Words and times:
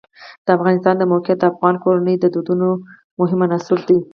د 0.45 0.47
افغانستان 0.57 0.95
د 0.97 1.03
موقعیت 1.11 1.39
د 1.41 1.45
افغان 1.51 1.75
کورنیو 1.83 2.21
د 2.23 2.25
دودونو 2.33 2.67
مهم 3.19 3.39
عنصر 3.47 3.79
دی. 3.87 3.99